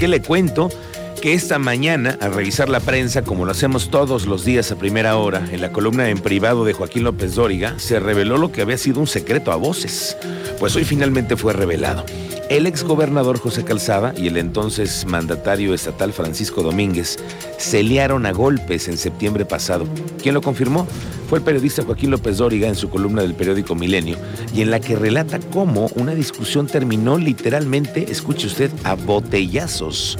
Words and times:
¿Qué 0.00 0.08
le 0.08 0.22
cuento? 0.22 0.70
que 1.20 1.34
esta 1.34 1.58
mañana, 1.58 2.16
al 2.22 2.32
revisar 2.32 2.70
la 2.70 2.80
prensa, 2.80 3.20
como 3.20 3.44
lo 3.44 3.50
hacemos 3.50 3.90
todos 3.90 4.24
los 4.24 4.42
días 4.42 4.72
a 4.72 4.76
primera 4.76 5.18
hora, 5.18 5.46
en 5.52 5.60
la 5.60 5.70
columna 5.70 6.08
en 6.08 6.16
privado 6.16 6.64
de 6.64 6.72
Joaquín 6.72 7.04
López 7.04 7.34
Dóriga, 7.34 7.78
se 7.78 8.00
reveló 8.00 8.38
lo 8.38 8.50
que 8.50 8.62
había 8.62 8.78
sido 8.78 9.00
un 9.00 9.06
secreto 9.06 9.52
a 9.52 9.56
voces. 9.56 10.16
Pues 10.58 10.74
hoy 10.76 10.84
finalmente 10.84 11.36
fue 11.36 11.52
revelado. 11.52 12.06
El 12.50 12.66
exgobernador 12.66 13.38
José 13.38 13.64
Calzada 13.64 14.12
y 14.16 14.26
el 14.26 14.36
entonces 14.36 15.06
mandatario 15.06 15.72
estatal 15.72 16.12
Francisco 16.12 16.64
Domínguez 16.64 17.16
se 17.58 17.84
liaron 17.84 18.26
a 18.26 18.32
golpes 18.32 18.88
en 18.88 18.98
septiembre 18.98 19.44
pasado. 19.44 19.86
¿Quién 20.20 20.34
lo 20.34 20.42
confirmó? 20.42 20.84
Fue 21.28 21.38
el 21.38 21.44
periodista 21.44 21.84
Joaquín 21.84 22.10
López 22.10 22.38
Dóriga 22.38 22.66
en 22.66 22.74
su 22.74 22.90
columna 22.90 23.22
del 23.22 23.36
periódico 23.36 23.76
Milenio 23.76 24.16
y 24.52 24.62
en 24.62 24.72
la 24.72 24.80
que 24.80 24.96
relata 24.96 25.38
cómo 25.38 25.90
una 25.94 26.12
discusión 26.12 26.66
terminó 26.66 27.18
literalmente, 27.18 28.10
escuche 28.10 28.48
usted, 28.48 28.72
a 28.82 28.96
botellazos 28.96 30.18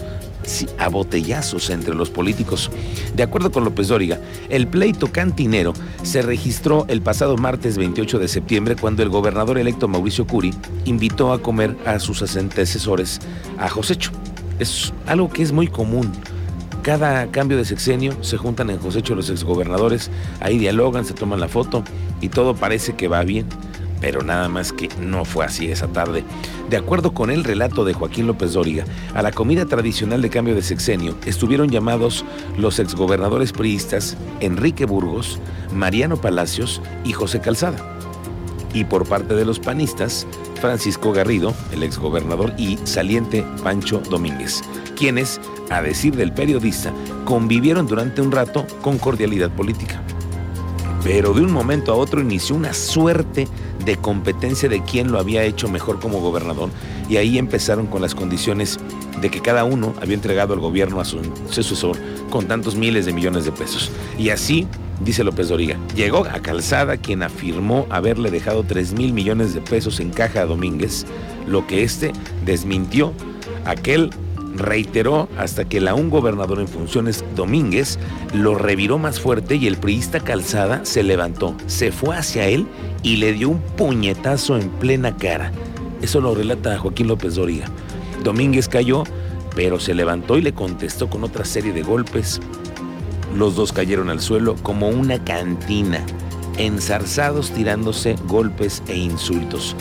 a 0.79 0.89
botellazos 0.89 1.71
entre 1.71 1.95
los 1.95 2.11
políticos. 2.11 2.70
De 3.15 3.23
acuerdo 3.23 3.51
con 3.51 3.65
López 3.65 3.88
Dóriga, 3.88 4.19
el 4.48 4.66
pleito 4.66 5.12
cantinero 5.12 5.73
se 6.02 6.23
registró 6.23 6.84
el 6.88 7.02
pasado 7.02 7.37
martes 7.37 7.77
28 7.79 8.19
de 8.19 8.29
septiembre 8.29 8.77
cuando 8.77 9.02
el 9.02 9.09
gobernador 9.09 9.59
electo 9.59 9.89
Mauricio 9.89 10.27
Curi 10.27 10.52
invitó 10.84 11.33
a 11.33 11.41
comer 11.41 11.77
a 11.87 11.98
sus 11.98 12.23
antecesores 12.37 13.20
a 13.59 13.69
Josecho. 13.69 14.11
Es 14.59 14.92
algo 15.06 15.30
que 15.30 15.42
es 15.42 15.52
muy 15.52 15.69
común. 15.69 16.11
Cada 16.83 17.27
cambio 17.30 17.59
de 17.59 17.64
sexenio 17.64 18.23
se 18.23 18.39
juntan 18.39 18.70
en 18.70 18.78
Josecho 18.78 19.14
los 19.14 19.28
exgobernadores, 19.28 20.11
ahí 20.41 20.59
dialogan, 20.59 21.05
se 21.05 21.14
toman 21.14 21.41
la 21.41 21.48
foto 21.48 21.84
y 22.20 22.28
todo 22.30 22.55
parece 22.55 22.95
que 22.95 23.09
va 23.09 23.23
bien 23.23 23.47
pero 24.01 24.23
nada 24.23 24.49
más 24.49 24.73
que 24.73 24.89
no 25.01 25.25
fue 25.25 25.45
así 25.45 25.71
esa 25.71 25.89
tarde. 25.89 26.25
De 26.69 26.77
acuerdo 26.77 27.13
con 27.13 27.31
el 27.31 27.45
relato 27.45 27.85
de 27.85 27.93
Joaquín 27.93 28.27
López 28.27 28.53
Dóriga, 28.53 28.85
a 29.15 29.23
la 29.23 29.33
comida 29.33 29.67
tradicional 29.67 30.23
de 30.23 30.31
cambio 30.31 30.55
de 30.55 30.63
sexenio 30.63 31.17
estuvieron 31.27 31.69
llamados 31.69 32.25
los 32.57 32.79
exgobernadores 32.79 33.53
priistas 33.53 34.17
Enrique 34.41 34.87
Burgos, 34.87 35.39
Mariano 35.73 36.17
Palacios 36.17 36.81
y 37.05 37.12
José 37.12 37.41
Calzada. 37.41 37.97
Y 38.73 38.84
por 38.84 39.07
parte 39.07 39.34
de 39.34 39.45
los 39.45 39.59
panistas, 39.59 40.27
Francisco 40.61 41.12
Garrido, 41.12 41.55
el 41.73 41.83
exgobernador, 41.83 42.53
y 42.57 42.79
saliente 42.85 43.45
Pancho 43.64 44.01
Domínguez, 44.11 44.62
quienes, 44.97 45.41
a 45.70 45.83
decir 45.83 46.14
del 46.14 46.33
periodista, 46.33 46.92
convivieron 47.25 47.87
durante 47.87 48.23
un 48.23 48.31
rato 48.31 48.67
con 48.81 48.98
cordialidad 48.98 49.51
política. 49.51 50.03
Pero 51.03 51.33
de 51.33 51.41
un 51.41 51.53
momento 51.53 51.93
a 51.93 51.97
otro 51.97 52.20
inició 52.20 52.55
una 52.56 52.75
suerte 52.75 53.48
de 53.84 53.97
competencia 53.97 54.69
de 54.69 54.83
quién 54.83 55.11
lo 55.11 55.19
había 55.19 55.45
hecho 55.45 55.69
mejor 55.69 55.98
como 55.98 56.20
gobernador 56.20 56.69
y 57.09 57.17
ahí 57.17 57.39
empezaron 57.39 57.87
con 57.87 58.03
las 58.03 58.15
condiciones 58.15 58.79
de 59.20 59.31
que 59.31 59.41
cada 59.41 59.65
uno 59.65 59.95
había 60.01 60.15
entregado 60.15 60.55
al 60.55 60.61
gobierno 60.61 61.01
a 61.01 61.05
su 61.05 61.20
sucesor 61.51 61.97
con 62.31 62.47
tantos 62.47 62.77
miles 62.77 63.07
de 63.07 63.12
millones 63.12 63.45
de 63.45 63.53
pesos. 63.53 63.91
Y 64.19 64.31
así, 64.31 64.67
dice 65.01 65.25
López 65.25 65.48
Doriga, 65.48 65.77
llegó 65.95 66.27
a 66.27 66.41
Calzada 66.41 66.97
quien 66.98 67.23
afirmó 67.23 67.87
haberle 67.91 68.31
dejado 68.31 68.62
3 68.62 68.92
mil 68.92 69.12
millones 69.12 69.55
de 69.55 69.61
pesos 69.61 70.01
en 70.01 70.11
caja 70.11 70.42
a 70.42 70.47
Domínguez, 70.47 71.07
lo 71.47 71.67
que 71.67 71.83
éste 71.83 72.12
desmintió 72.45 73.12
aquel 73.64 74.11
reiteró 74.55 75.29
hasta 75.39 75.65
que 75.65 75.81
la 75.81 75.95
un 75.95 76.11
gobernador 76.11 76.61
en 76.61 76.69
funciones, 76.69 77.25
Domínguez, 77.37 77.98
lo 78.34 78.55
reviró 78.55 78.98
más 78.98 79.20
fuerte 79.20 79.57
y 79.57 79.67
el 79.67 79.77
priista 79.77 80.20
Calzada 80.20 80.84
se 80.84 81.03
levantó, 81.03 81.55
se 81.67 81.92
fue 81.92 82.17
hacia 82.17 82.47
él 82.47 82.67
y 83.03 83.17
le 83.17 83.33
dio 83.33 83.48
un 83.48 83.61
puñetazo 83.61 84.57
en 84.57 84.69
plena 84.70 85.17
cara. 85.17 85.53
Eso 86.03 86.20
lo 86.20 86.34
relata 86.34 86.79
Joaquín 86.79 87.09
López 87.09 87.34
Doriga. 87.34 87.67
Domínguez 88.25 88.69
cayó, 88.69 89.05
pero 89.55 89.81
se 89.81 89.95
levantó 89.95 90.39
y 90.39 90.42
le 90.42 90.53
contestó 90.53 91.09
con 91.09 91.25
otra 91.25 91.45
serie 91.45 91.73
de 91.73 91.83
golpes. 91.83 92.41
Los 93.37 93.55
dos 93.55 93.73
cayeron 93.73 94.11
al 94.11 94.20
suelo 94.20 94.57
como 94.62 94.89
una 94.89 95.23
cantina, 95.25 96.05
enzarzados 96.59 97.51
tirándose 97.51 98.17
golpes 98.27 98.83
e 98.89 98.97
insultos. 98.97 99.77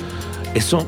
Eso 0.54 0.86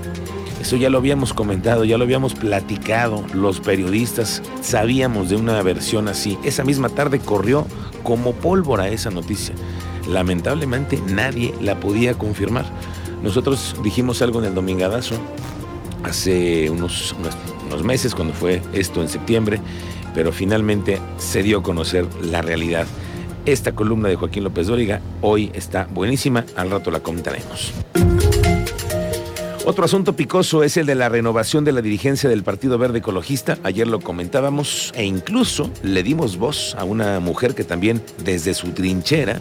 eso 0.61 0.75
ya 0.75 0.91
lo 0.91 0.99
habíamos 0.99 1.33
comentado, 1.33 1.85
ya 1.85 1.97
lo 1.97 2.03
habíamos 2.03 2.35
platicado. 2.35 3.25
Los 3.33 3.59
periodistas 3.59 4.44
sabíamos 4.61 5.29
de 5.29 5.35
una 5.35 5.59
versión 5.63 6.07
así. 6.07 6.38
Esa 6.44 6.63
misma 6.63 6.89
tarde 6.89 7.17
corrió 7.17 7.66
como 8.03 8.33
pólvora 8.33 8.88
esa 8.88 9.09
noticia. 9.09 9.55
Lamentablemente 10.07 11.01
nadie 11.07 11.51
la 11.61 11.79
podía 11.79 12.13
confirmar. 12.13 12.66
Nosotros 13.23 13.75
dijimos 13.83 14.22
algo 14.22 14.38
en 14.38 14.45
el 14.45 14.53
Domingadazo 14.53 15.16
hace 16.03 16.69
unos, 16.69 17.16
unos, 17.66 17.83
meses, 17.83 18.13
cuando 18.13 18.35
fue 18.35 18.61
esto 18.72 19.01
en 19.01 19.09
septiembre, 19.09 19.59
pero 20.13 20.31
finalmente 20.31 20.99
se 21.17 21.41
dio 21.41 21.59
a 21.59 21.63
conocer 21.63 22.05
la 22.22 22.43
realidad. 22.43 22.85
Esta 23.47 23.72
columna 23.72 24.09
de 24.09 24.16
Joaquín 24.16 24.43
López 24.43 24.67
Dóriga 24.67 25.01
hoy 25.22 25.49
está 25.55 25.88
buenísima, 25.91 26.45
al 26.55 26.69
rato 26.69 26.91
la 26.91 26.99
comentaremos. 26.99 27.73
Otro 29.63 29.85
asunto 29.85 30.16
picoso 30.16 30.63
es 30.63 30.75
el 30.77 30.88
de 30.88 30.95
la 30.95 31.07
renovación 31.07 31.63
de 31.63 31.72
la 31.72 31.83
dirigencia 31.83 32.27
del 32.27 32.41
Partido 32.41 32.79
Verde 32.79 32.97
Ecologista. 32.97 33.59
Ayer 33.61 33.88
lo 33.88 33.99
comentábamos 33.99 34.91
e 34.95 35.05
incluso 35.05 35.69
le 35.83 36.01
dimos 36.01 36.38
voz 36.38 36.75
a 36.79 36.83
una 36.83 37.19
mujer 37.19 37.53
que 37.53 37.63
también 37.63 38.01
desde 38.23 38.55
su 38.55 38.72
trinchera 38.72 39.39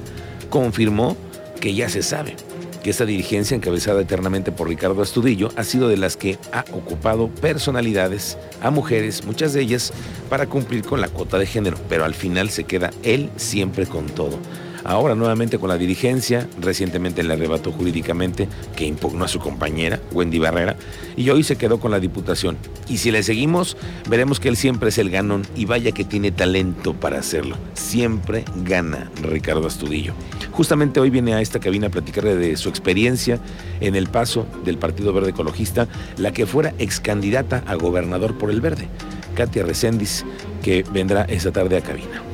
confirmó 0.51 1.17
que 1.59 1.75
ya 1.75 1.89
se 1.89 2.03
sabe 2.03 2.37
que 2.83 2.91
esta 2.91 3.07
dirigencia 3.07 3.55
encabezada 3.55 4.03
eternamente 4.03 4.53
por 4.53 4.69
Ricardo 4.69 5.01
Astudillo 5.01 5.49
ha 5.57 5.65
sido 5.65 5.89
de 5.89 5.97
las 5.97 6.19
que 6.19 6.39
ha 6.53 6.67
ocupado 6.73 7.29
personalidades 7.29 8.37
a 8.61 8.71
mujeres, 8.71 9.25
muchas 9.25 9.55
de 9.55 9.63
ellas 9.63 9.91
para 10.29 10.47
cumplir 10.47 10.83
con 10.83 11.01
la 11.01 11.09
cuota 11.09 11.39
de 11.39 11.47
género, 11.47 11.79
pero 11.89 12.05
al 12.05 12.15
final 12.15 12.51
se 12.51 12.65
queda 12.65 12.91
él 13.03 13.31
siempre 13.37 13.87
con 13.87 14.07
todo 14.07 14.39
ahora 14.85 15.15
nuevamente 15.15 15.59
con 15.59 15.69
la 15.69 15.79
dirigencia, 15.79 16.49
recientemente 16.61 17.23
le 17.23 17.35
arrebató 17.35 17.73
jurídicamente 17.73 18.49
que 18.77 18.87
impugnó 18.87 19.25
a 19.25 19.29
su 19.29 19.39
compañera, 19.39 20.01
Wendy 20.13 20.39
Barrera, 20.39 20.77
y 21.17 21.31
hoy 21.31 21.43
se 21.43 21.57
quedó 21.57 21.81
con 21.81 21.91
la 21.91 22.01
diputación. 22.01 22.57
Y 22.89 22.99
si 22.99 23.11
le 23.11 23.23
seguimos, 23.23 23.77
veremos 24.09 24.41
que 24.41 24.49
él 24.49 24.57
siempre 24.57 24.89
es 24.89 24.99
el 24.99 25.11
ganón 25.11 25.47
y 25.55 25.65
vaya 25.65 25.93
que 25.93 26.05
tiene 26.05 26.33
talento 26.33 26.95
para 26.95 27.19
hacerlo. 27.19 27.57
Siempre 27.75 28.45
gana 28.65 29.11
Ricardo 29.23 29.67
Astudillo. 29.67 30.15
Justamente 30.53 31.01
hoy 31.01 31.11
viene 31.11 31.35
a 31.35 31.41
esta 31.41 31.61
cabina 31.61 31.87
a 31.87 31.91
platicarle 31.91 32.37
de 32.37 32.57
su 32.57 32.69
experiencia 32.69 33.39
en 33.81 33.95
el 33.95 34.09
paso 34.09 34.47
del 34.65 34.79
Partido 34.79 35.13
Verde 35.13 35.31
Ecologista, 35.31 35.89
la 36.17 36.33
que 36.33 36.47
fuera 36.47 36.75
ex 36.79 37.01
candidata 37.01 37.63
a 37.67 37.75
gobernador 37.75 38.37
por 38.37 38.51
el 38.51 38.61
Verde, 38.61 38.89
Katia 39.35 39.63
Recendis, 39.63 40.25
que 40.63 40.85
vendrá 40.93 41.23
esta 41.25 41.53
tarde 41.53 41.77
a 41.77 41.81
cabina. 41.81 42.30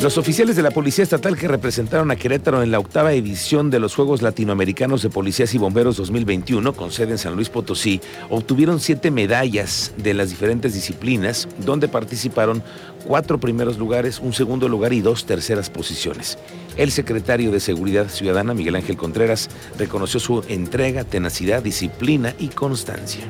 Los 0.00 0.16
oficiales 0.16 0.56
de 0.56 0.62
la 0.62 0.70
Policía 0.70 1.04
Estatal 1.04 1.36
que 1.36 1.46
representaron 1.46 2.10
a 2.10 2.16
Querétaro 2.16 2.62
en 2.62 2.70
la 2.70 2.78
octava 2.78 3.12
edición 3.12 3.68
de 3.68 3.78
los 3.78 3.94
Juegos 3.94 4.22
Latinoamericanos 4.22 5.02
de 5.02 5.10
Policías 5.10 5.52
y 5.52 5.58
Bomberos 5.58 5.98
2021, 5.98 6.72
con 6.72 6.90
sede 6.90 7.12
en 7.12 7.18
San 7.18 7.34
Luis 7.34 7.50
Potosí, 7.50 8.00
obtuvieron 8.30 8.80
siete 8.80 9.10
medallas 9.10 9.92
de 9.98 10.14
las 10.14 10.30
diferentes 10.30 10.72
disciplinas, 10.72 11.48
donde 11.58 11.86
participaron 11.86 12.62
cuatro 13.06 13.38
primeros 13.38 13.76
lugares, 13.76 14.20
un 14.20 14.32
segundo 14.32 14.70
lugar 14.70 14.94
y 14.94 15.02
dos 15.02 15.26
terceras 15.26 15.68
posiciones. 15.68 16.38
El 16.78 16.92
secretario 16.92 17.50
de 17.50 17.60
Seguridad 17.60 18.08
Ciudadana, 18.08 18.54
Miguel 18.54 18.76
Ángel 18.76 18.96
Contreras, 18.96 19.50
reconoció 19.76 20.18
su 20.18 20.42
entrega, 20.48 21.04
tenacidad, 21.04 21.62
disciplina 21.62 22.34
y 22.38 22.48
constancia. 22.48 23.26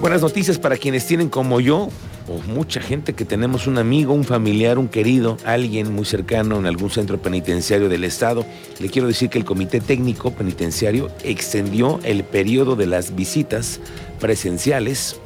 Buenas 0.00 0.22
noticias 0.22 0.58
para 0.58 0.76
quienes 0.76 1.06
tienen 1.06 1.28
como 1.28 1.60
yo 1.60 1.90
o 2.30 2.40
mucha 2.46 2.80
gente 2.80 3.12
que 3.12 3.24
tenemos 3.24 3.66
un 3.66 3.76
amigo, 3.76 4.14
un 4.14 4.22
familiar, 4.22 4.78
un 4.78 4.86
querido, 4.86 5.36
alguien 5.44 5.92
muy 5.92 6.04
cercano 6.04 6.58
en 6.58 6.66
algún 6.66 6.90
centro 6.90 7.20
penitenciario 7.20 7.88
del 7.88 8.04
Estado. 8.04 8.46
Le 8.78 8.88
quiero 8.88 9.08
decir 9.08 9.30
que 9.30 9.38
el 9.38 9.44
Comité 9.44 9.80
Técnico 9.80 10.30
Penitenciario 10.30 11.10
extendió 11.24 11.98
el 12.04 12.22
periodo 12.22 12.76
de 12.76 12.86
las 12.86 13.16
visitas 13.16 13.80
presenciales 14.20 15.18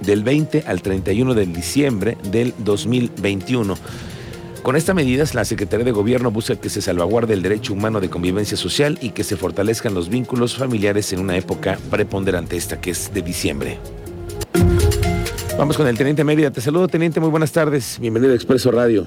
del 0.00 0.22
20 0.22 0.64
al 0.66 0.80
31 0.80 1.34
de 1.34 1.46
diciembre 1.46 2.16
del 2.30 2.54
2021. 2.58 3.76
Con 4.62 4.74
esta 4.74 4.94
medida, 4.94 5.24
la 5.34 5.44
Secretaría 5.44 5.84
de 5.84 5.92
Gobierno 5.92 6.30
busca 6.30 6.56
que 6.56 6.70
se 6.70 6.80
salvaguarde 6.80 7.34
el 7.34 7.42
derecho 7.42 7.74
humano 7.74 8.00
de 8.00 8.08
convivencia 8.08 8.56
social 8.56 8.98
y 9.02 9.10
que 9.10 9.22
se 9.22 9.36
fortalezcan 9.36 9.94
los 9.94 10.08
vínculos 10.08 10.56
familiares 10.56 11.12
en 11.12 11.20
una 11.20 11.36
época 11.36 11.78
preponderante 11.90 12.56
esta 12.56 12.80
que 12.80 12.90
es 12.90 13.12
de 13.12 13.22
diciembre. 13.22 13.78
Vamos 15.58 15.78
con 15.78 15.86
el 15.86 15.96
Teniente 15.96 16.22
Mérida. 16.22 16.50
Te 16.50 16.60
saludo, 16.60 16.86
Teniente. 16.86 17.18
Muy 17.18 17.30
buenas 17.30 17.50
tardes. 17.50 17.98
Bienvenido 17.98 18.32
a 18.32 18.36
Expreso 18.36 18.70
Radio. 18.70 19.06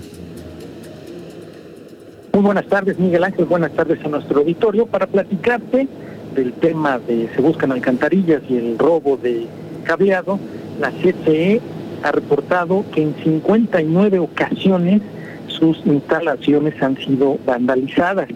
Muy 2.34 2.42
buenas 2.42 2.66
tardes, 2.66 2.98
Miguel 2.98 3.24
Ángel. 3.24 3.46
Buenas 3.46 3.72
tardes 3.74 4.04
a 4.04 4.08
nuestro 4.08 4.40
auditorio 4.40 4.88
para 4.88 5.06
platicarte 5.06 5.88
del 6.34 6.54
tema 6.54 6.98
de 6.98 7.30
se 7.36 7.42
buscan 7.42 7.72
alcantarillas 7.72 8.42
y 8.50 8.58
el 8.58 8.80
robo 8.80 9.16
de 9.18 9.46
cableado. 9.84 10.40
La 10.80 10.90
CCE 10.90 11.62
ha 12.02 12.12
reportado 12.12 12.84
que 12.94 13.04
en 13.04 13.16
59 13.24 14.18
ocasiones 14.18 15.04
sus 15.48 15.78
instalaciones 15.86 16.82
han 16.82 16.98
sido 16.98 17.38
vandalizadas. 17.46 18.28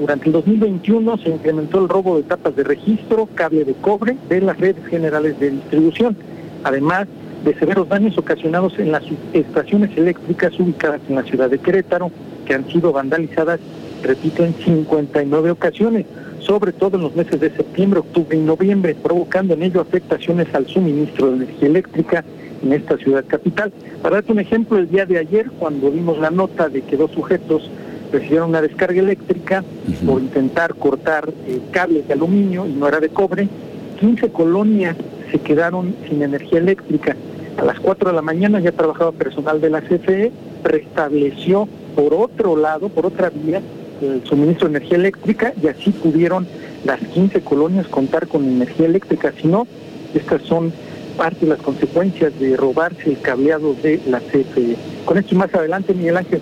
Durante 0.00 0.26
el 0.26 0.32
2021 0.32 1.18
se 1.18 1.28
incrementó 1.28 1.80
el 1.80 1.90
robo 1.90 2.16
de 2.16 2.22
tapas 2.22 2.56
de 2.56 2.64
registro, 2.64 3.28
cable 3.34 3.64
de 3.66 3.74
cobre 3.74 4.16
de 4.30 4.40
las 4.40 4.56
redes 4.58 4.86
generales 4.86 5.38
de 5.38 5.50
distribución, 5.50 6.16
además 6.64 7.08
de 7.44 7.54
severos 7.54 7.88
daños 7.88 8.18
ocasionados 8.18 8.78
en 8.78 8.92
las 8.92 9.02
estaciones 9.32 9.96
eléctricas 9.96 10.58
ubicadas 10.58 11.00
en 11.08 11.16
la 11.16 11.22
ciudad 11.22 11.50
de 11.50 11.58
Querétaro, 11.58 12.10
que 12.46 12.54
han 12.54 12.66
sido 12.68 12.92
vandalizadas, 12.92 13.60
repito, 14.02 14.44
en 14.44 14.54
59 14.54 15.50
ocasiones, 15.50 16.06
sobre 16.40 16.72
todo 16.72 16.96
en 16.96 17.02
los 17.02 17.14
meses 17.14 17.40
de 17.40 17.50
septiembre, 17.50 18.00
octubre 18.00 18.36
y 18.36 18.40
noviembre, 18.40 18.94
provocando 18.94 19.54
en 19.54 19.62
ello 19.62 19.80
afectaciones 19.80 20.52
al 20.54 20.66
suministro 20.66 21.30
de 21.30 21.36
energía 21.36 21.68
eléctrica 21.68 22.24
en 22.62 22.72
esta 22.72 22.96
ciudad 22.96 23.24
capital. 23.26 23.72
Para 24.02 24.16
darte 24.16 24.32
un 24.32 24.40
ejemplo, 24.40 24.78
el 24.78 24.88
día 24.88 25.06
de 25.06 25.18
ayer, 25.18 25.50
cuando 25.58 25.90
vimos 25.90 26.18
la 26.18 26.30
nota 26.30 26.68
de 26.68 26.82
que 26.82 26.96
dos 26.96 27.10
sujetos 27.12 27.70
recibieron 28.10 28.50
una 28.50 28.62
descarga 28.62 29.00
eléctrica 29.00 29.62
por 30.06 30.22
intentar 30.22 30.74
cortar 30.74 31.28
eh, 31.46 31.60
cables 31.70 32.06
de 32.08 32.14
aluminio 32.14 32.66
y 32.66 32.72
no 32.72 32.88
era 32.88 33.00
de 33.00 33.10
cobre, 33.10 33.48
15 34.00 34.30
colonias 34.30 34.96
se 35.30 35.38
quedaron 35.38 35.94
sin 36.08 36.22
energía 36.22 36.58
eléctrica. 36.58 37.16
A 37.58 37.64
las 37.64 37.80
4 37.80 38.10
de 38.10 38.14
la 38.14 38.22
mañana 38.22 38.60
ya 38.60 38.70
trabajaba 38.70 39.10
personal 39.10 39.60
de 39.60 39.68
la 39.68 39.80
CFE, 39.80 40.30
restableció 40.62 41.68
por 41.96 42.14
otro 42.14 42.56
lado, 42.56 42.88
por 42.88 43.04
otra 43.04 43.30
vía, 43.30 43.60
el 44.00 44.24
suministro 44.24 44.68
de 44.68 44.76
energía 44.76 44.96
eléctrica 44.96 45.52
y 45.60 45.66
así 45.66 45.90
pudieron 45.90 46.46
las 46.84 47.00
15 47.00 47.40
colonias 47.40 47.88
contar 47.88 48.28
con 48.28 48.44
energía 48.44 48.86
eléctrica. 48.86 49.32
Si 49.42 49.48
no, 49.48 49.66
estas 50.14 50.42
son 50.42 50.72
parte 51.16 51.46
de 51.46 51.48
las 51.48 51.58
consecuencias 51.60 52.38
de 52.38 52.56
robarse 52.56 53.10
el 53.10 53.20
cableado 53.20 53.74
de 53.74 54.00
la 54.06 54.20
CFE. 54.20 54.76
Con 55.04 55.18
esto 55.18 55.34
y 55.34 55.38
más 55.38 55.52
adelante, 55.52 55.94
Miguel 55.94 56.18
Ángel. 56.18 56.40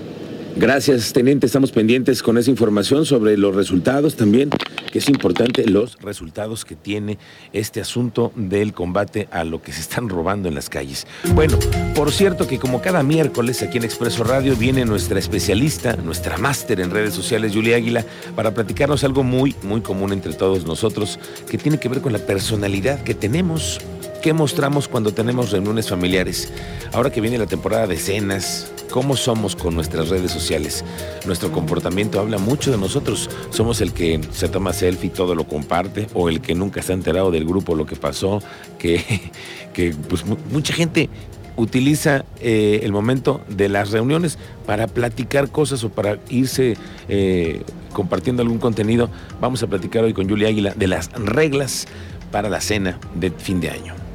Gracias, 0.58 1.12
teniente. 1.12 1.44
Estamos 1.44 1.70
pendientes 1.70 2.22
con 2.22 2.38
esa 2.38 2.50
información 2.50 3.04
sobre 3.04 3.36
los 3.36 3.54
resultados 3.54 4.16
también, 4.16 4.48
que 4.90 5.00
es 5.00 5.08
importante, 5.10 5.66
los 5.66 6.00
resultados 6.00 6.64
que 6.64 6.74
tiene 6.74 7.18
este 7.52 7.82
asunto 7.82 8.32
del 8.34 8.72
combate 8.72 9.28
a 9.30 9.44
lo 9.44 9.60
que 9.60 9.74
se 9.74 9.82
están 9.82 10.08
robando 10.08 10.48
en 10.48 10.54
las 10.54 10.70
calles. 10.70 11.06
Bueno, 11.34 11.58
por 11.94 12.10
cierto 12.10 12.46
que 12.46 12.58
como 12.58 12.80
cada 12.80 13.02
miércoles 13.02 13.62
aquí 13.62 13.76
en 13.76 13.84
Expreso 13.84 14.24
Radio 14.24 14.56
viene 14.56 14.86
nuestra 14.86 15.18
especialista, 15.18 15.94
nuestra 15.96 16.38
máster 16.38 16.80
en 16.80 16.90
redes 16.90 17.12
sociales, 17.12 17.52
Julia 17.52 17.76
Águila, 17.76 18.06
para 18.34 18.54
platicarnos 18.54 19.04
algo 19.04 19.22
muy, 19.22 19.54
muy 19.62 19.82
común 19.82 20.14
entre 20.14 20.32
todos 20.32 20.64
nosotros, 20.64 21.18
que 21.50 21.58
tiene 21.58 21.78
que 21.78 21.90
ver 21.90 22.00
con 22.00 22.14
la 22.14 22.18
personalidad 22.18 23.02
que 23.02 23.14
tenemos. 23.14 23.78
¿Qué 24.26 24.32
mostramos 24.32 24.88
cuando 24.88 25.14
tenemos 25.14 25.52
reuniones 25.52 25.88
familiares? 25.88 26.52
Ahora 26.92 27.12
que 27.12 27.20
viene 27.20 27.38
la 27.38 27.46
temporada 27.46 27.86
de 27.86 27.96
cenas, 27.96 28.72
cómo 28.90 29.16
somos 29.16 29.54
con 29.54 29.76
nuestras 29.76 30.08
redes 30.08 30.32
sociales. 30.32 30.84
Nuestro 31.26 31.52
comportamiento 31.52 32.18
habla 32.18 32.36
mucho 32.38 32.72
de 32.72 32.76
nosotros. 32.76 33.30
Somos 33.50 33.80
el 33.80 33.92
que 33.92 34.20
se 34.32 34.48
toma 34.48 34.72
selfie 34.72 35.10
y 35.10 35.10
todo 35.10 35.36
lo 35.36 35.46
comparte, 35.46 36.08
o 36.12 36.28
el 36.28 36.40
que 36.40 36.56
nunca 36.56 36.82
se 36.82 36.90
ha 36.90 36.96
enterado 36.96 37.30
del 37.30 37.44
grupo 37.44 37.76
lo 37.76 37.86
que 37.86 37.94
pasó, 37.94 38.42
que, 38.80 39.30
que 39.72 39.94
pues, 40.08 40.24
mucha 40.50 40.74
gente 40.74 41.08
utiliza 41.54 42.24
eh, 42.40 42.80
el 42.82 42.90
momento 42.90 43.42
de 43.48 43.68
las 43.68 43.92
reuniones 43.92 44.38
para 44.66 44.88
platicar 44.88 45.50
cosas 45.50 45.84
o 45.84 45.90
para 45.90 46.18
irse 46.30 46.76
eh, 47.08 47.62
compartiendo 47.92 48.42
algún 48.42 48.58
contenido. 48.58 49.08
Vamos 49.40 49.62
a 49.62 49.68
platicar 49.68 50.02
hoy 50.02 50.14
con 50.14 50.28
Julia 50.28 50.48
Águila 50.48 50.74
de 50.74 50.88
las 50.88 51.12
reglas 51.12 51.86
para 52.32 52.48
la 52.50 52.60
cena 52.60 52.98
de 53.14 53.30
fin 53.30 53.60
de 53.60 53.70
año. 53.70 54.05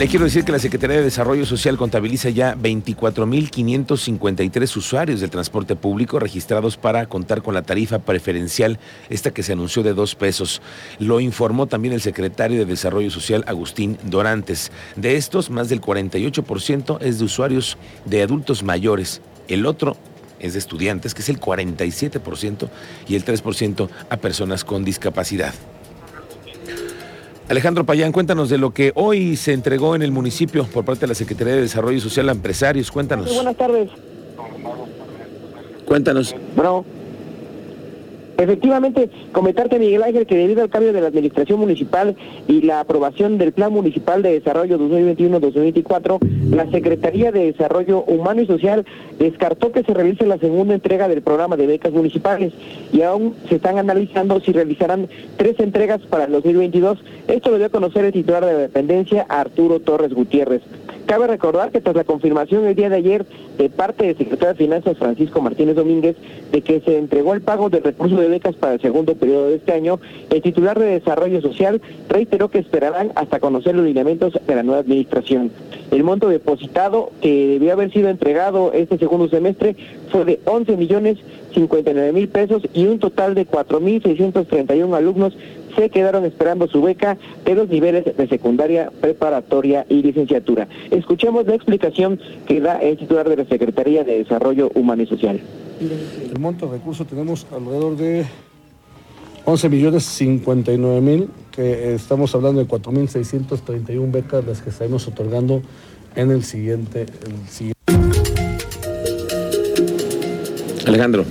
Le 0.00 0.08
quiero 0.08 0.24
decir 0.24 0.44
que 0.44 0.52
la 0.52 0.58
Secretaría 0.58 0.96
de 0.96 1.02
Desarrollo 1.02 1.44
Social 1.44 1.76
contabiliza 1.76 2.30
ya 2.30 2.56
24.553 2.56 4.76
usuarios 4.78 5.20
del 5.20 5.28
transporte 5.28 5.76
público 5.76 6.18
registrados 6.18 6.78
para 6.78 7.04
contar 7.04 7.42
con 7.42 7.52
la 7.52 7.60
tarifa 7.60 7.98
preferencial, 7.98 8.78
esta 9.10 9.30
que 9.30 9.42
se 9.42 9.52
anunció 9.52 9.82
de 9.82 9.92
dos 9.92 10.14
pesos. 10.14 10.62
Lo 11.00 11.20
informó 11.20 11.66
también 11.66 11.92
el 11.92 12.00
secretario 12.00 12.60
de 12.60 12.64
Desarrollo 12.64 13.10
Social, 13.10 13.44
Agustín 13.46 13.98
Dorantes. 14.04 14.72
De 14.96 15.16
estos, 15.16 15.50
más 15.50 15.68
del 15.68 15.82
48% 15.82 16.96
es 17.02 17.18
de 17.18 17.24
usuarios 17.26 17.76
de 18.06 18.22
adultos 18.22 18.62
mayores. 18.62 19.20
El 19.48 19.66
otro 19.66 19.98
es 20.38 20.54
de 20.54 20.60
estudiantes, 20.60 21.12
que 21.12 21.20
es 21.20 21.28
el 21.28 21.38
47%, 21.38 22.70
y 23.06 23.16
el 23.16 23.24
3% 23.26 23.90
a 24.08 24.16
personas 24.16 24.64
con 24.64 24.82
discapacidad. 24.82 25.52
Alejandro 27.50 27.84
Payán, 27.84 28.12
cuéntanos 28.12 28.48
de 28.48 28.58
lo 28.58 28.72
que 28.72 28.92
hoy 28.94 29.34
se 29.34 29.52
entregó 29.52 29.96
en 29.96 30.02
el 30.02 30.12
municipio 30.12 30.64
por 30.66 30.84
parte 30.84 31.00
de 31.00 31.08
la 31.08 31.16
Secretaría 31.16 31.54
de 31.54 31.62
Desarrollo 31.62 31.98
Social 31.98 32.28
a 32.28 32.32
empresarios. 32.32 32.92
Cuéntanos. 32.92 33.34
buenas 33.34 33.56
tardes. 33.56 33.90
Cuéntanos. 35.84 36.32
Bueno, 36.54 36.84
Efectivamente, 38.40 39.10
comentarte, 39.32 39.78
Miguel 39.78 40.02
Ángel, 40.02 40.26
que 40.26 40.34
debido 40.34 40.62
al 40.62 40.70
cambio 40.70 40.94
de 40.94 41.02
la 41.02 41.08
administración 41.08 41.60
municipal 41.60 42.16
y 42.48 42.62
la 42.62 42.80
aprobación 42.80 43.36
del 43.36 43.52
Plan 43.52 43.70
Municipal 43.70 44.22
de 44.22 44.32
Desarrollo 44.32 44.78
2021-2024, 44.78 46.18
la 46.50 46.70
Secretaría 46.70 47.32
de 47.32 47.52
Desarrollo 47.52 48.02
Humano 48.04 48.40
y 48.40 48.46
Social 48.46 48.86
descartó 49.18 49.72
que 49.72 49.82
se 49.82 49.92
realice 49.92 50.24
la 50.24 50.38
segunda 50.38 50.72
entrega 50.72 51.06
del 51.06 51.20
programa 51.20 51.58
de 51.58 51.66
becas 51.66 51.92
municipales 51.92 52.54
y 52.94 53.02
aún 53.02 53.34
se 53.46 53.56
están 53.56 53.76
analizando 53.76 54.40
si 54.40 54.52
realizarán 54.52 55.06
tres 55.36 55.60
entregas 55.60 56.00
para 56.08 56.24
el 56.24 56.32
2022. 56.32 56.98
Esto 57.28 57.50
lo 57.50 57.58
dio 57.58 57.66
a 57.66 57.70
conocer 57.70 58.06
el 58.06 58.12
titular 58.12 58.42
de 58.42 58.54
la 58.54 58.58
dependencia, 58.60 59.26
Arturo 59.28 59.80
Torres 59.80 60.14
Gutiérrez. 60.14 60.62
Cabe 61.10 61.26
recordar 61.26 61.72
que 61.72 61.80
tras 61.80 61.96
la 61.96 62.04
confirmación 62.04 62.64
el 62.66 62.76
día 62.76 62.88
de 62.88 62.94
ayer 62.94 63.26
de 63.58 63.68
parte 63.68 64.06
del 64.06 64.16
secretario 64.16 64.54
de 64.54 64.64
Finanzas, 64.64 64.96
Francisco 64.96 65.40
Martínez 65.40 65.74
Domínguez, 65.74 66.14
de 66.52 66.62
que 66.62 66.80
se 66.82 66.98
entregó 66.98 67.34
el 67.34 67.40
pago 67.40 67.68
del 67.68 67.82
recurso 67.82 68.14
de 68.14 68.28
becas 68.28 68.54
para 68.54 68.74
el 68.74 68.80
segundo 68.80 69.16
periodo 69.16 69.48
de 69.48 69.56
este 69.56 69.72
año, 69.72 69.98
el 70.30 70.40
titular 70.40 70.78
de 70.78 70.86
Desarrollo 70.86 71.40
Social 71.40 71.82
reiteró 72.08 72.48
que 72.48 72.60
esperarán 72.60 73.10
hasta 73.16 73.40
conocer 73.40 73.74
los 73.74 73.86
lineamientos 73.86 74.34
de 74.46 74.54
la 74.54 74.62
nueva 74.62 74.82
administración. 74.82 75.50
El 75.90 76.04
monto 76.04 76.28
depositado 76.28 77.10
que 77.20 77.48
debió 77.48 77.72
haber 77.72 77.90
sido 77.90 78.08
entregado 78.08 78.72
este 78.72 78.96
segundo 78.96 79.28
semestre 79.28 79.74
fue 80.12 80.24
de 80.24 80.38
11 80.44 80.76
millones 80.76 81.18
59 81.52 82.12
mil 82.12 82.28
pesos 82.28 82.62
y 82.72 82.86
un 82.86 83.00
total 83.00 83.34
de 83.34 83.48
4.631 83.48 84.96
alumnos 84.96 85.36
se 85.76 85.90
quedaron 85.90 86.24
esperando 86.24 86.68
su 86.68 86.82
beca 86.82 87.16
de 87.44 87.54
los 87.54 87.68
niveles 87.68 88.04
de 88.16 88.28
secundaria, 88.28 88.90
preparatoria 89.00 89.86
y 89.88 90.02
licenciatura. 90.02 90.68
Escuchemos 90.90 91.46
la 91.46 91.54
explicación 91.54 92.20
que 92.46 92.60
da 92.60 92.78
el 92.78 92.96
titular 92.96 93.28
de 93.28 93.36
la 93.36 93.44
Secretaría 93.44 94.04
de 94.04 94.18
Desarrollo 94.18 94.70
Humano 94.74 95.02
y 95.02 95.06
Social. 95.06 95.40
El 95.80 96.38
monto 96.38 96.66
de 96.66 96.72
recursos 96.72 97.06
tenemos 97.06 97.46
alrededor 97.52 97.96
de 97.96 98.26
11 99.44 99.68
millones 99.68 100.04
59 100.04 101.00
mil, 101.00 101.28
que 101.50 101.94
estamos 101.94 102.34
hablando 102.34 102.60
de 102.60 102.68
4.631 102.68 104.10
becas 104.10 104.44
las 104.44 104.60
que 104.60 104.70
estaremos 104.70 105.08
otorgando 105.08 105.62
en 106.14 106.30
el 106.30 106.44
siguiente, 106.44 107.06
el 107.26 107.48
siguiente. 107.48 107.80
Alejandro. 110.86 111.24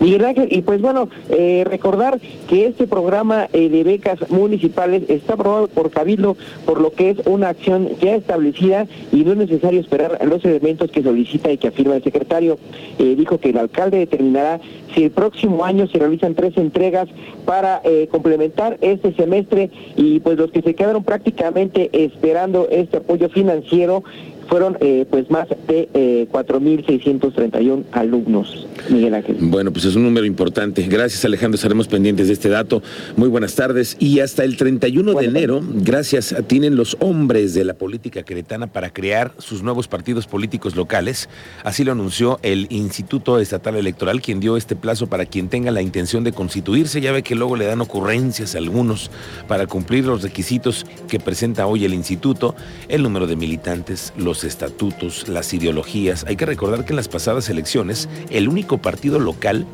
Miguel 0.00 0.24
Ángel, 0.24 0.48
y 0.50 0.62
pues 0.62 0.80
bueno, 0.80 1.08
eh, 1.28 1.64
recordar 1.66 2.20
que 2.48 2.66
este 2.66 2.86
programa 2.86 3.48
eh, 3.52 3.68
de 3.68 3.82
becas 3.82 4.30
municipales 4.30 5.02
está 5.08 5.34
aprobado 5.34 5.66
por 5.66 5.90
Cabildo, 5.90 6.36
por 6.64 6.80
lo 6.80 6.92
que 6.92 7.10
es 7.10 7.18
una 7.26 7.48
acción 7.48 7.88
ya 8.00 8.14
establecida 8.14 8.86
y 9.12 9.24
no 9.24 9.32
es 9.32 9.38
necesario 9.38 9.80
esperar 9.80 10.24
los 10.24 10.44
elementos 10.44 10.92
que 10.92 11.02
solicita 11.02 11.50
y 11.50 11.58
que 11.58 11.68
afirma 11.68 11.96
el 11.96 12.04
secretario. 12.04 12.58
Eh, 12.98 13.16
dijo 13.16 13.38
que 13.38 13.50
el 13.50 13.58
alcalde 13.58 13.98
determinará 13.98 14.60
si 14.94 15.04
el 15.04 15.10
próximo 15.10 15.64
año 15.64 15.88
se 15.88 15.98
realizan 15.98 16.34
tres 16.34 16.56
entregas 16.56 17.08
para 17.44 17.82
complementar 18.10 18.78
este 18.80 19.12
semestre 19.14 19.70
y 19.96 20.20
pues 20.20 20.38
los 20.38 20.50
que 20.50 20.62
se 20.62 20.74
quedaron 20.74 21.04
prácticamente 21.04 21.90
esperando 21.92 22.68
este 22.70 22.98
apoyo 22.98 23.28
financiero 23.28 24.02
fueron 24.48 24.78
pues 25.10 25.30
más 25.30 25.48
de 25.66 25.88
eh, 25.94 26.26
4.631 26.32 27.84
alumnos, 27.92 28.66
Miguel 28.88 29.14
Ángel. 29.14 29.36
Bueno, 29.40 29.72
pues 29.72 29.84
es 29.84 29.96
un 29.96 30.04
número 30.04 30.26
importante. 30.26 30.82
Gracias 30.82 31.24
Alejandro, 31.24 31.56
estaremos 31.56 31.88
pendientes 31.88 32.28
de 32.28 32.32
este 32.32 32.48
dato. 32.48 32.82
Muy 33.16 33.28
buenas 33.28 33.54
tardes. 33.54 33.96
Y 33.98 34.20
hasta 34.20 34.44
el 34.44 34.56
31 34.56 35.14
de 35.14 35.24
enero, 35.24 35.62
gracias, 35.62 36.34
tienen 36.46 36.76
los 36.76 36.96
hombres 37.00 37.54
de 37.54 37.64
la 37.64 37.74
política 37.74 38.22
queretana 38.22 38.66
para 38.66 38.90
crear 38.90 39.32
sus 39.38 39.62
nuevos 39.62 39.88
partidos 39.88 40.26
políticos 40.26 40.76
locales. 40.76 41.28
Así 41.64 41.84
lo 41.84 41.92
anunció 41.92 42.38
el 42.42 42.66
Instituto 42.70 43.38
Estatal 43.38 43.76
Electoral, 43.76 44.20
quien 44.20 44.40
dio 44.40 44.56
este 44.56 44.76
plazo 44.76 45.06
para 45.06 45.26
quien 45.26 45.48
tenga 45.48 45.70
la 45.70 45.82
intención 45.82 46.24
de 46.24 46.32
constituirse. 46.32 47.00
Ya 47.00 47.12
ve 47.12 47.22
que 47.22 47.34
luego 47.34 47.56
le 47.56 47.66
dan 47.66 47.80
ocurrencias 47.80 48.54
a 48.54 48.58
algunos 48.58 49.10
para 49.46 49.66
cumplir 49.66 50.04
los 50.04 50.22
requisitos 50.22 50.86
que 51.08 51.20
presenta 51.20 51.66
hoy 51.66 51.84
el 51.84 51.94
instituto, 51.94 52.54
el 52.88 53.02
número 53.02 53.26
de 53.26 53.36
militantes, 53.36 54.12
los 54.16 54.44
estatutos, 54.44 55.28
las 55.28 55.52
ideologías. 55.54 56.24
Hay 56.26 56.36
que 56.36 56.46
recordar 56.46 56.84
que 56.84 56.92
en 56.92 56.96
las 56.96 57.08
pasadas 57.08 57.48
elecciones, 57.48 58.08
el 58.30 58.48
único 58.48 58.67
partido 58.76 59.18
local 59.18 59.66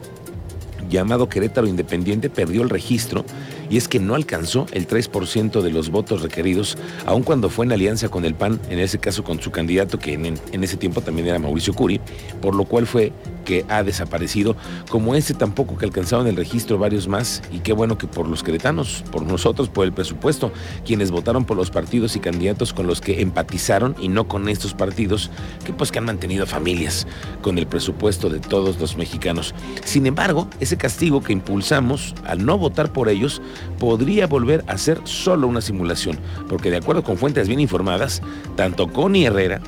llamado 0.89 1.29
Querétaro 1.29 1.67
Independiente 1.67 2.31
perdió 2.31 2.63
el 2.63 2.71
registro 2.71 3.25
y 3.71 3.77
es 3.77 3.89
que 3.89 3.99
no 3.99 4.15
alcanzó 4.15 4.67
el 4.73 4.87
3% 4.87 5.61
de 5.61 5.71
los 5.71 5.91
votos 5.91 6.23
requeridos, 6.23 6.77
aun 7.07 7.23
cuando 7.23 7.51
fue 7.51 7.67
en 7.67 7.73
alianza 7.73 8.09
con 8.09 8.25
el 8.25 8.35
PAN, 8.35 8.61
en 8.71 8.79
ese 8.79 8.99
caso 8.99 9.25
con 9.25 9.41
su 9.41 9.51
candidato, 9.51 9.99
que 9.99 10.15
en, 10.15 10.39
en 10.53 10.65
ese 10.65 10.77
tiempo 10.77 11.01
también 11.01 11.29
era 11.29 11.39
Mauricio 11.39 11.75
Curi, 11.75 12.01
por 12.41 12.55
lo 12.55 12.65
cual 12.65 12.87
fue 12.87 13.13
que 13.45 13.65
ha 13.69 13.83
desaparecido, 13.83 14.57
como 14.89 15.15
ese 15.15 15.35
tampoco 15.35 15.77
que 15.77 15.85
alcanzaron 15.85 16.27
el 16.27 16.37
registro 16.37 16.79
varios 16.79 17.09
más, 17.09 17.43
y 17.53 17.59
qué 17.59 17.73
bueno 17.73 17.99
que 17.99 18.07
por 18.07 18.27
los 18.27 18.43
queretanos, 18.43 19.05
por 19.13 19.23
nosotros, 19.23 19.69
por 19.69 19.85
el 19.85 19.93
presupuesto, 19.93 20.53
quienes 20.85 21.11
votaron 21.11 21.45
por 21.45 21.57
los 21.57 21.71
partidos 21.71 22.17
y 22.17 22.21
candidatos 22.21 22.73
con 22.73 22.87
los 22.87 23.01
que 23.01 23.21
empatizaron 23.21 23.95
y 24.01 24.09
no 24.09 24.27
con 24.27 24.49
estos 24.49 24.75
partidos 24.75 25.31
que 25.65 25.73
pues 25.73 25.93
que 25.93 25.99
han 25.99 26.07
mantenido 26.07 26.47
familias 26.47 27.07
con 27.43 27.59
el 27.59 27.67
presupuesto 27.67 28.31
de 28.31 28.41
todos 28.41 28.81
los 28.81 28.97
mexicanos. 28.97 29.55
Sin 29.85 30.07
embargo, 30.07 30.49
ese 30.61 30.77
castigo 30.77 31.23
que 31.23 31.33
impulsamos 31.33 32.15
al 32.25 32.45
no 32.45 32.59
votar 32.59 32.93
por 32.93 33.09
ellos 33.09 33.43
podría 33.79 34.27
volver 34.27 34.65
a 34.67 34.79
ser 34.79 35.01
solo 35.05 35.47
una 35.47 35.61
simulación, 35.61 36.19
porque 36.49 36.71
de 36.71 36.79
acuerdo 36.79 37.03
con 37.03 37.17
fuentes 37.17 37.49
bien 37.49 37.61
informadas, 37.61 38.23
tanto 38.57 38.89
Connie 38.89 39.27
Herrera 39.27 39.61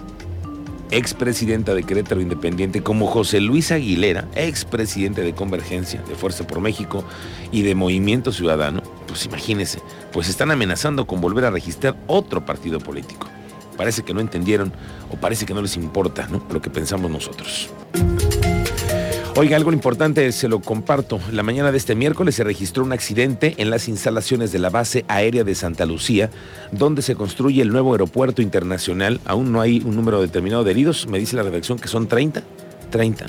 expresidenta 0.91 1.75
de 1.75 1.83
Querétaro 1.83 2.21
Independiente, 2.21 2.83
como 2.83 3.07
José 3.07 3.41
Luis 3.41 3.73
Aguilera, 3.73 4.29
expresidente 4.35 5.23
de 5.23 5.35
Convergencia, 5.35 6.03
de 6.09 6.15
Fuerza 6.15 6.47
por 6.47 6.61
México 6.61 7.05
y 7.51 7.63
de 7.63 7.75
Movimiento 7.75 8.33
Ciudadano, 8.33 8.83
pues 9.07 9.25
imagínense, 9.27 9.81
pues 10.13 10.29
están 10.29 10.51
amenazando 10.51 11.07
con 11.07 11.21
volver 11.21 11.45
a 11.45 11.51
registrar 11.51 11.97
otro 12.07 12.45
partido 12.45 12.79
político. 12.79 13.29
Parece 13.77 14.03
que 14.03 14.15
no 14.15 14.21
entendieron 14.21 14.73
o 15.11 15.17
parece 15.17 15.45
que 15.45 15.55
no 15.55 15.63
les 15.63 15.77
importa 15.77 16.29
¿no? 16.29 16.43
lo 16.51 16.63
que 16.63 16.71
pensamos 16.71 17.11
nosotros. 17.11 17.71
Oiga, 19.39 19.59
algo 19.59 19.71
importante 19.71 20.33
se 20.33 20.49
lo 20.49 20.61
comparto. 20.61 21.21
La 21.31 21.43
mañana 21.43 21.71
de 21.71 21.77
este 21.77 21.95
miércoles 21.95 22.37
se 22.37 22.43
registró 22.43 22.83
un 22.83 22.93
accidente 22.93 23.53
en 23.59 23.69
las 23.69 23.87
instalaciones 23.87 24.51
de 24.51 24.59
la 24.59 24.71
base 24.71 25.05
aérea 25.09 25.45
de 25.45 25.55
Santa 25.55 25.85
Lucía, 25.85 26.31
donde 26.73 27.03
se 27.03 27.17
construye 27.17 27.61
el 27.61 27.69
nuevo 27.69 27.93
aeropuerto 27.93 28.41
internacional. 28.41 29.21
Aún 29.27 29.53
no 29.53 29.61
hay 29.61 29.83
un 29.85 29.95
número 29.95 30.23
determinado 30.23 30.65
de 30.65 30.71
heridos. 30.71 31.07
Me 31.07 31.19
dice 31.19 31.37
la 31.37 31.43
redacción 31.43 31.79
que 31.79 31.87
son 31.87 32.09
30. 32.09 32.45
30. 32.89 33.27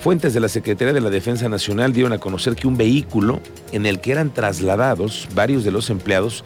Fuentes 0.00 0.32
de 0.32 0.38
la 0.38 0.48
Secretaría 0.48 0.94
de 0.94 1.00
la 1.00 1.10
Defensa 1.10 1.48
Nacional 1.48 1.92
dieron 1.92 2.12
a 2.12 2.18
conocer 2.18 2.54
que 2.54 2.68
un 2.68 2.76
vehículo 2.76 3.40
en 3.72 3.84
el 3.84 4.00
que 4.00 4.12
eran 4.12 4.32
trasladados 4.32 5.26
varios 5.34 5.64
de 5.64 5.72
los 5.72 5.90
empleados 5.90 6.44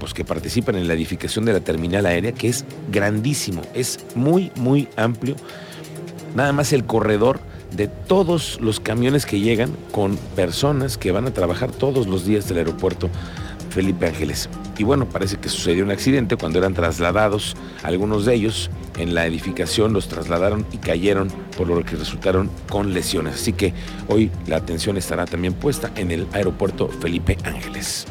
pues, 0.00 0.14
que 0.14 0.24
participan 0.24 0.74
en 0.74 0.88
la 0.88 0.94
edificación 0.94 1.44
de 1.44 1.52
la 1.52 1.60
terminal 1.60 2.06
aérea, 2.06 2.32
que 2.32 2.48
es 2.48 2.64
grandísimo, 2.90 3.62
es 3.72 4.00
muy, 4.16 4.50
muy 4.56 4.88
amplio. 4.96 5.36
Nada 6.34 6.52
más 6.52 6.72
el 6.72 6.84
corredor 6.84 7.38
de 7.72 7.88
todos 7.88 8.60
los 8.60 8.80
camiones 8.80 9.26
que 9.26 9.40
llegan 9.40 9.76
con 9.92 10.16
personas 10.36 10.98
que 10.98 11.12
van 11.12 11.26
a 11.26 11.32
trabajar 11.32 11.70
todos 11.70 12.06
los 12.06 12.24
días 12.24 12.48
del 12.48 12.58
aeropuerto 12.58 13.10
Felipe 13.70 14.06
Ángeles. 14.06 14.48
Y 14.78 14.84
bueno, 14.84 15.08
parece 15.08 15.36
que 15.38 15.48
sucedió 15.48 15.84
un 15.84 15.90
accidente 15.90 16.36
cuando 16.36 16.58
eran 16.58 16.74
trasladados, 16.74 17.56
algunos 17.82 18.24
de 18.24 18.34
ellos 18.34 18.70
en 18.96 19.14
la 19.14 19.26
edificación 19.26 19.92
los 19.92 20.08
trasladaron 20.08 20.66
y 20.72 20.78
cayeron, 20.78 21.28
por 21.56 21.68
lo 21.68 21.84
que 21.84 21.96
resultaron 21.96 22.50
con 22.68 22.94
lesiones. 22.94 23.34
Así 23.34 23.52
que 23.52 23.74
hoy 24.08 24.30
la 24.46 24.56
atención 24.56 24.96
estará 24.96 25.24
también 25.26 25.54
puesta 25.54 25.90
en 25.96 26.10
el 26.10 26.26
aeropuerto 26.32 26.88
Felipe 26.88 27.38
Ángeles. 27.44 28.06